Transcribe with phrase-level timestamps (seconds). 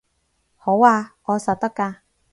[0.57, 1.97] 好吖，我實得㗎